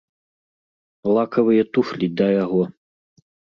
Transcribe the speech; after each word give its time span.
Лакавыя 1.17 1.63
туфлі 1.77 2.07
да 2.23 2.33
яго. 2.43 2.63